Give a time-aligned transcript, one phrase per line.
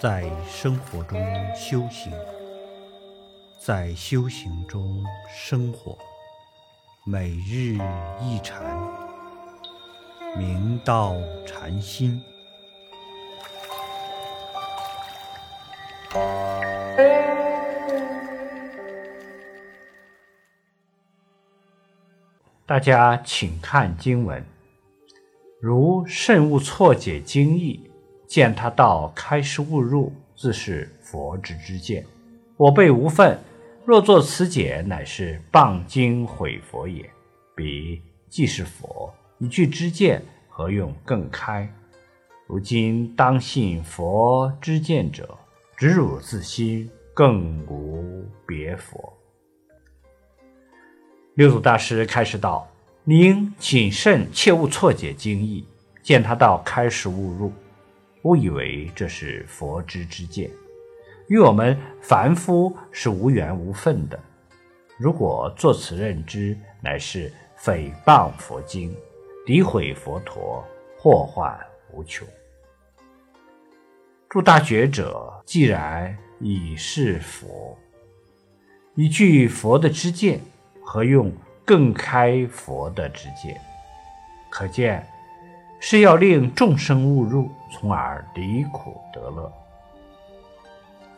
[0.00, 1.20] 在生活中
[1.54, 2.10] 修行，
[3.58, 5.98] 在修行中生活，
[7.04, 7.76] 每日
[8.18, 8.62] 一禅，
[10.38, 11.16] 明道
[11.46, 12.18] 禅心。
[22.64, 24.42] 大家请看经文，
[25.60, 27.89] 如慎勿错解经义，
[28.30, 32.06] 见他道开示误入，自是佛之之见。
[32.56, 33.36] 我辈无分，
[33.84, 37.10] 若作此解，乃是谤经毁佛也。
[37.56, 41.68] 彼既是佛，一句之见，何用更开？
[42.46, 45.36] 如今当信佛之见者，
[45.76, 49.12] 只汝自心，更无别佛。
[51.34, 52.70] 六祖大师开示道
[53.02, 55.66] ：“您谨慎，切勿错解经义。
[56.00, 57.52] 见他道开始误入，
[58.22, 60.50] 误以为这是佛之之见，
[61.28, 64.18] 与我们凡夫是无缘无分的。
[64.98, 68.94] 如果作此认知，乃是诽谤佛经，
[69.46, 70.64] 诋毁佛陀，
[70.98, 71.58] 祸患
[71.92, 72.26] 无穷。
[74.28, 77.76] 诸大觉者既然已是佛，
[78.94, 80.40] 一句佛的知见。”
[80.82, 81.32] 何用
[81.64, 83.60] 更开佛的之见？
[84.50, 85.06] 可见
[85.78, 89.52] 是要令众生误入，从而离苦得乐。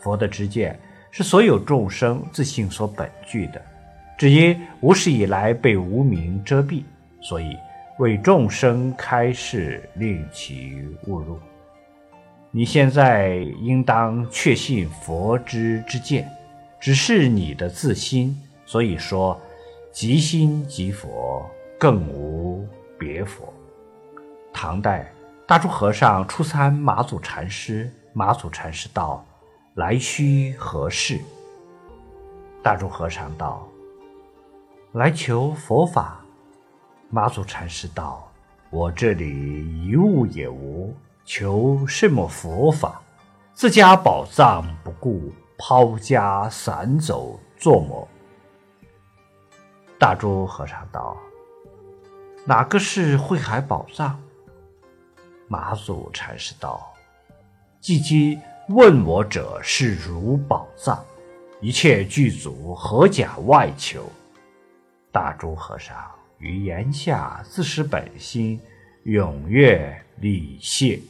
[0.00, 0.78] 佛的知见
[1.10, 3.60] 是所有众生自性所本具的，
[4.16, 6.82] 只因无始以来被无明遮蔽，
[7.20, 7.56] 所以
[7.98, 11.38] 为众生开示，令其误入。
[12.50, 16.28] 你现在应当确信佛之之见，
[16.80, 19.40] 只是你的自心，所以说。
[19.90, 21.44] 即心即佛，
[21.76, 22.64] 更无
[22.96, 23.52] 别佛。
[24.52, 25.10] 唐代
[25.48, 29.24] 大珠和尚初参马祖禅师，马祖禅师道
[29.76, 31.18] ：“来须何事？”
[32.62, 33.66] 大珠和尚道
[34.92, 36.20] ：“来求佛法。”
[37.08, 38.30] 马祖禅师道
[38.68, 43.00] ：“我这里一物也无，求什么佛法？
[43.54, 48.06] 自家宝藏不顾，抛家散走，做么？”
[49.98, 51.16] 大珠和尚道
[52.44, 54.20] ：“哪个是慧海宝藏？”
[55.48, 56.94] 马祖禅师道
[57.80, 58.38] ：“既今
[58.68, 61.02] 问我者是如宝藏，
[61.58, 64.04] 一切具足，何假外求？”
[65.10, 65.96] 大珠和尚
[66.36, 68.60] 于言下自失本心，
[69.06, 71.00] 踊跃礼谢。